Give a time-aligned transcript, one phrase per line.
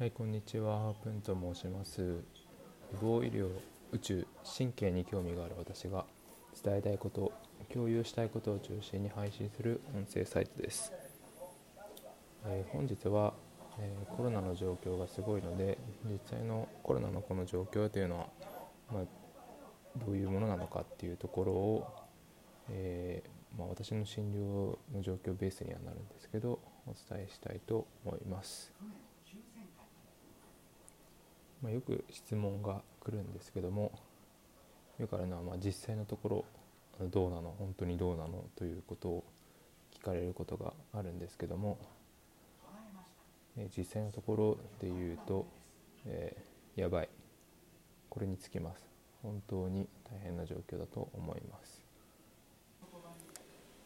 [0.00, 0.94] はい、こんにちは。
[1.04, 2.00] プンと申します。
[2.00, 2.22] 予
[3.02, 3.50] 防医療、
[3.92, 4.26] 宇宙、
[4.56, 6.06] 神経に興味がある私が
[6.64, 7.30] 伝えたいこと、
[7.70, 10.90] 共有したいことを中心に配信する音声サイトです。
[12.46, 13.34] えー本日は、
[13.78, 15.76] えーコロナの状況がすごいので、
[16.10, 18.26] 実際のコロナのこの状況というのは、
[18.90, 19.02] まあ、
[20.06, 21.86] どういうものなのかっていうところを、
[22.70, 28.72] えーまあ、私の診療の状況ベースにはなるんですけどお伝えしたいと思います。
[31.62, 33.92] まあ、よく質問が来るんですけども
[34.98, 36.44] よくあるのはまあ実際のところ
[37.08, 39.24] どうなの本当にどうなのということを
[39.94, 41.78] 聞かれることがあるんですけども、
[43.56, 45.46] えー実際のところで言うと、
[46.06, 47.08] えーやばい。
[48.08, 48.82] これにつきます。
[49.22, 51.84] 本当に大変な状況だと思います。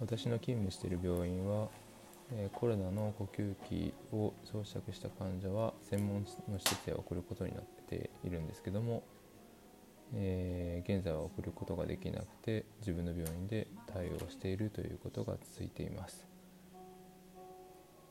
[0.00, 1.68] 私の勤務している病院は、
[2.32, 9.02] えコロナの呼吸器を装着した患者は専門の施設へ送ることになっているんですけども、
[10.14, 16.26] えー現在は送ることができなくて自分の病院で対応しているということが続いています、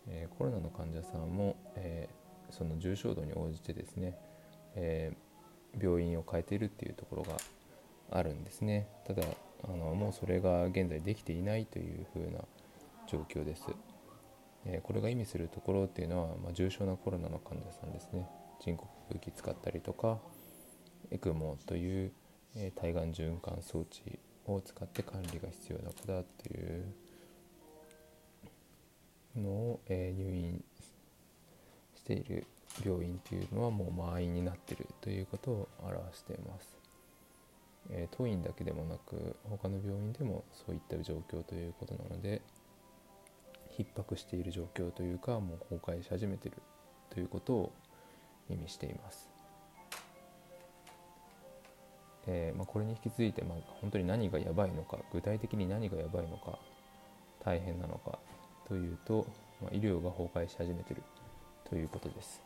[0.07, 2.19] えーコロナの患者さんも、えー
[2.51, 4.17] その重症度に応じてですね、
[4.75, 5.13] え
[5.79, 7.37] 病院を変えているっていうところが
[8.09, 8.87] あるんですね。
[9.05, 9.21] ただ
[9.63, 12.39] あのもうそれが現在できていないというふうな
[13.07, 13.65] 状況です、
[14.65, 18.27] えこれが意味するところっていうのは、まあ、重症なコロナの患者さんですね
[18.59, 20.19] 人工呼吸器使ったりとか
[21.11, 22.11] ECMO という、
[22.55, 26.85] えー体外循環装置を使って管理が必要な方っていう
[29.35, 30.63] のを、えー入院
[31.95, 32.45] している
[32.85, 36.77] 病院というのはもう満員になってるということを表しています。
[37.91, 42.41] えー当院だけでもなく他の病院でもそういった状況ということなので
[43.77, 46.57] 逼迫している状況というかもう崩壊し始めている
[47.09, 47.71] ということを
[48.49, 49.29] 意味しています。
[52.27, 56.59] えーまあ、これに引き続いて、まあ、本当に何がやばいのか具体的に何がやばいのか
[57.43, 58.19] 大変なのか
[58.67, 59.25] というと、
[59.61, 61.03] まあ、医療が崩壊し始めている
[61.67, 62.41] ということです。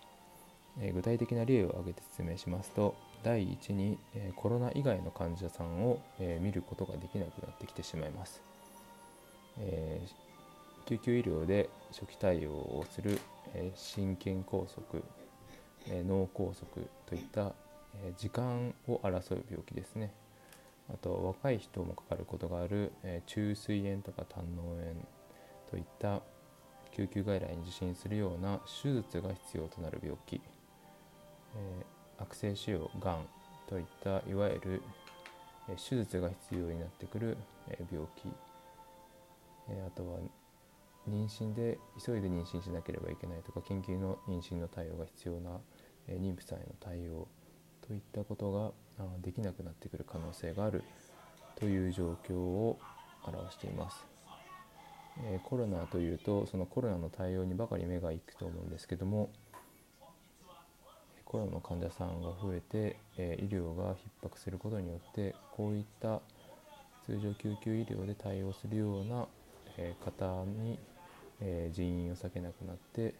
[0.80, 8.42] えー具体的な例を挙げて説明しますと第一に、えーコロナ以外の患者さんを、えー見ることができなくなってきてしまいます、
[9.60, 10.23] えー
[10.86, 13.20] 救急医療で初期対応をする、
[13.54, 15.02] え心筋梗塞、
[15.88, 16.68] え脳梗塞
[17.06, 17.54] といった、
[18.04, 20.14] え時間を争う病気ですね。
[20.94, 24.94] あと若い人もかかることがある、えー中水炎とか胆の炎
[25.72, 26.22] といった
[26.92, 30.42] 救急外来に受診するような手術が必要となる病気、
[31.56, 31.86] え
[32.18, 33.26] 悪性腫瘍がん
[33.68, 34.84] といったいわゆる、
[35.78, 37.38] 手術が必要になってくる、
[37.90, 38.28] 病気、
[39.70, 40.20] あとは
[41.10, 45.60] 妊娠で急いで妊娠しなければいけないとか緊急の妊娠の対応が必要な、
[46.08, 47.28] え妊婦さんへの対応
[47.86, 48.52] といったこと
[48.98, 50.84] があできなくなってくる可能性がある
[51.56, 52.80] という状況を
[53.26, 54.06] 表しています。
[55.26, 59.30] えコロナというとそのコロナの対応にばかり目が行くと思うんですけども
[61.24, 66.22] コロナの患者さんが増えて、え医療が逼迫することによってこういった
[67.06, 69.28] 通常救急医療で対応するような、
[69.78, 70.78] え方に、
[71.46, 73.14] えー人員を割けなくなって、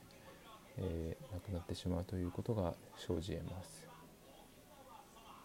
[0.78, 3.88] えー亡くなってしまうということが生じ得ます。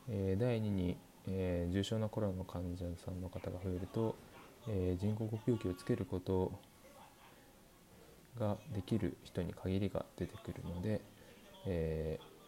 [0.09, 0.97] えー第2に、
[1.27, 4.15] えー重症なコロナの患者さんの方が増えると、
[4.69, 6.53] えー人工呼吸器をつけること
[8.39, 11.01] ができる人に限りが出てくるので、
[11.67, 12.39] えー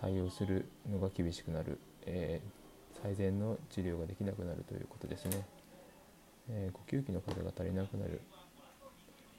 [0.00, 2.66] 対応するのが厳しくなる、えー
[3.02, 5.46] 最善の治療ができなくなるということですね、
[6.48, 8.20] えー呼吸器の数が足りなくなる。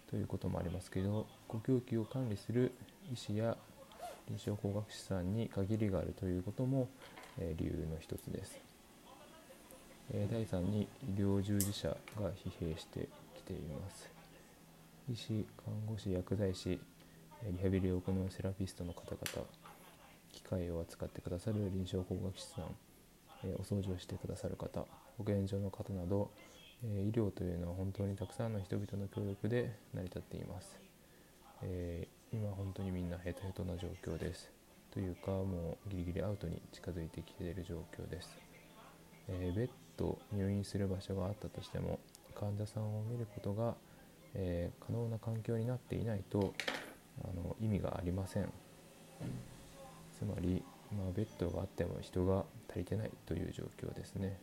[0.09, 2.71] ということもありますけど呼吸器を管理する
[3.13, 3.57] 医師や
[4.27, 6.89] 臨床工学士さんに限りがあるということも、
[7.39, 8.57] えー理由の一つです、
[10.11, 14.09] えー第3に医療従事者が疲弊してきています。
[15.09, 16.79] 医師看護師薬剤師
[17.43, 19.47] えリハビリを行うセラピストの方々
[20.33, 22.65] 機械を扱ってくださる臨床工学士さん、
[23.45, 24.85] えーお掃除をしてくださる方
[25.17, 26.29] 保健所の方など、
[26.83, 30.79] え医療というのは本当にたくさんの人々の協力で成り立っています、
[31.63, 34.51] えー今本当にみんなヘトヘトな状況です。
[34.91, 38.37] というかもうギリギリアウトに近づいてきている状況です、
[39.29, 41.99] えーベッド入院する場所があったとしても
[42.35, 43.75] 患者さんを見ることが、
[44.33, 46.53] えー可能な環境になっていないと
[47.23, 48.51] あの意味がありません。
[50.17, 54.39] つまり、まあ、ベッドがあっても人が足りてないという状況ですね。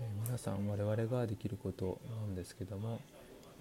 [0.00, 3.00] え皆さん我々ができることなんですけども、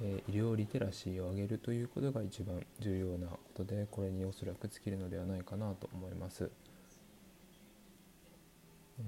[0.01, 6.49] え医療リテラシーを上げるということが一番重要なことでこれにおそらく尽きるのではないかなと思います。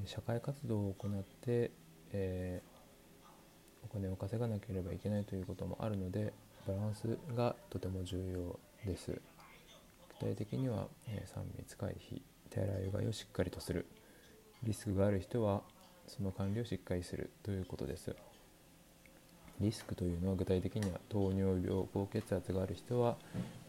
[0.06, 1.72] 社会活動を行って、
[2.12, 2.62] え、
[3.84, 6.34] お金を稼がなければいけないということもあるので
[6.68, 8.60] バランスがとても重要
[8.92, 9.12] です。
[10.20, 13.86] 具体的には、え、3密回避手洗いうがいをしっかりとする
[14.64, 15.62] リスクがある人は
[16.10, 18.16] その管理をしっかりするということです。
[19.62, 23.18] リスクというのは具体的には糖尿病高血圧がある人は、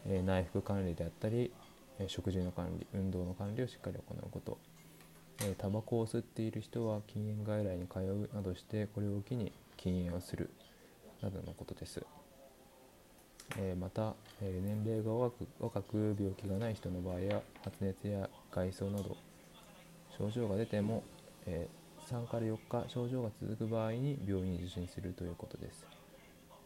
[0.07, 1.51] えー、内服管理であったり、
[1.99, 4.57] えー、食事の管理運動の管理をしっかり行うこと
[5.43, 10.49] えタバコを吸っている人は禁煙外来に通うなどしてこれを機に禁煙をする
[11.21, 12.03] などのことです、
[13.57, 19.17] えまた、え年齢が若く若く病気がない人の場合や発熱や外装など
[20.17, 21.03] 症状が出ても、
[21.45, 21.67] え
[22.11, 25.85] 3から4日症状が続く場合に病院に受診するということです、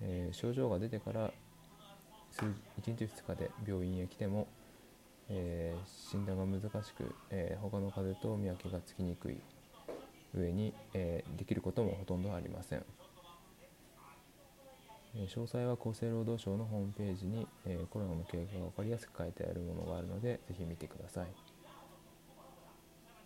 [0.01, 1.31] え症状が出てから
[2.37, 2.53] 1
[2.97, 4.47] 日2日で病院へ来ても
[5.29, 9.37] えー、診断が難しく、えー、他の風邪と見分けがつきにくい
[10.35, 12.83] 上に、えー、できることもほとんどありません、
[15.15, 21.27] 詳細は厚生労働省のホームページに、えコロナの経過が分かりやすく書いてあるものがあるのでぜひ見てください、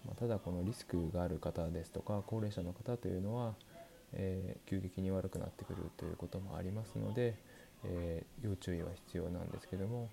[0.06, 3.54] まあ、ただこのリスクがある方ですとか高齢者の方というのは、
[4.14, 7.36] え急激に悪くなってくるということもありますので、
[7.84, 10.10] え要注意は必要なんですけども、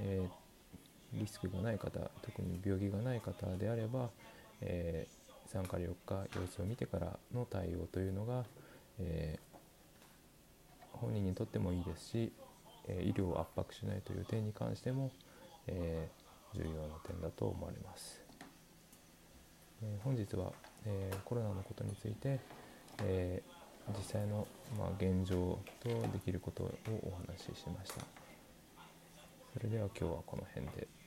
[0.00, 0.50] えー
[1.14, 4.10] リスクがない方特に病気がない方であれば、
[4.60, 8.44] えー、3から4日様子を見てからの対応というのが、
[8.98, 9.38] え、
[10.92, 12.32] 本人にとってもいいですし、
[12.86, 15.10] え医療を圧迫しないという点に関しても、
[15.66, 16.08] え
[16.54, 18.29] 重要な点だと思われます。
[19.82, 20.52] え本日は、
[20.84, 22.38] えコロナのことについて、
[23.02, 23.42] え
[23.96, 24.46] 実際の、
[24.78, 26.70] まあ、現状とできることを
[27.02, 28.04] お話ししました。
[29.54, 30.99] それでは今日はこの辺で。